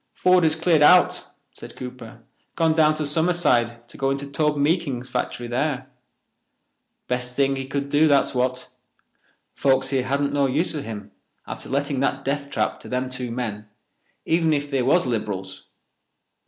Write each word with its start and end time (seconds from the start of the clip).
"Ford 0.15 0.43
has 0.43 0.55
cleared 0.55 0.81
out," 0.81 1.27
said 1.53 1.75
Cooper, 1.75 2.23
"gone 2.55 2.73
down 2.73 2.95
to 2.95 3.05
Summerside 3.05 3.87
to 3.87 3.99
go 3.99 4.09
into 4.09 4.25
Tobe 4.25 4.57
Meekins's 4.57 5.09
factory 5.11 5.45
there. 5.47 5.91
Best 7.07 7.35
thing 7.35 7.55
he 7.55 7.67
could 7.67 7.89
do, 7.89 8.07
that's 8.07 8.33
what. 8.33 8.69
Folks 9.53 9.91
here 9.91 10.05
hadn't 10.05 10.33
no 10.33 10.47
use 10.47 10.71
for 10.71 10.81
him 10.81 11.11
after 11.45 11.69
letting 11.69 11.99
that 11.99 12.25
death 12.25 12.49
trap 12.49 12.79
to 12.79 12.89
them 12.89 13.11
two 13.11 13.29
men—even 13.29 14.53
if 14.53 14.71
they 14.71 14.81
was 14.81 15.05
Lib'rals. 15.05 15.67